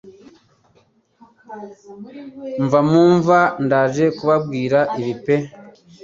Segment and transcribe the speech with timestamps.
[2.63, 5.35] Mva mu mva ndaje kubabwira ibi pe